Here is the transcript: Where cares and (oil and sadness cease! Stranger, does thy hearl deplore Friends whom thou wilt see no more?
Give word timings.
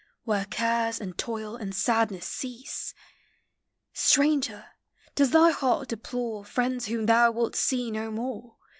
Where 0.23 0.45
cares 0.45 0.99
and 0.99 1.13
(oil 1.27 1.55
and 1.55 1.75
sadness 1.75 2.25
cease! 2.25 2.95
Stranger, 3.93 4.65
does 5.13 5.29
thy 5.29 5.51
hearl 5.51 5.85
deplore 5.85 6.43
Friends 6.43 6.87
whom 6.87 7.05
thou 7.05 7.29
wilt 7.31 7.55
see 7.55 7.91
no 7.91 8.09
more? 8.09 8.57